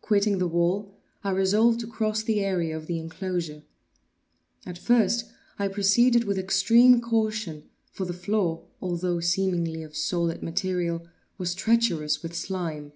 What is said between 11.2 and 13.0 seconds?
was treacherous with slime.